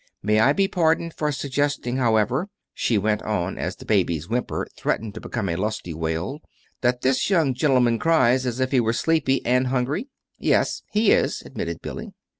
[0.23, 5.13] May I be pardoned for suggesting, however," she went on as the baby's whimper threatened
[5.13, 6.39] to become a lusty wail,
[6.81, 10.07] "that this young gentleman cries as if he were sleepy and hungry?"
[10.39, 12.13] "Yes, he is," admitted Billy.